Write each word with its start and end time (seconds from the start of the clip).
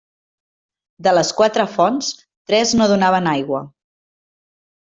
De 1.07 1.13
les 1.17 1.29
quatre 1.41 1.67
fonts, 1.75 2.09
tres 2.53 2.75
no 2.81 2.91
donaven 2.93 3.33
aigua. 3.37 3.63